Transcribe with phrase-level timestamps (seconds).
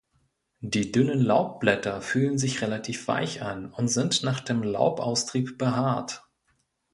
[0.61, 6.23] Die dünnen Laubblätter fühlen sich relativ weich an und sind nach dem Laubaustrieb behaart.